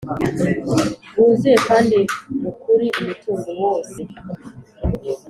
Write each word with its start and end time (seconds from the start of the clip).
bwuzuye 1.11 1.57
kandi 1.67 1.97
mu 2.41 2.51
kuri 2.61 2.87
umutungo 2.99 3.49
wose 3.61 3.99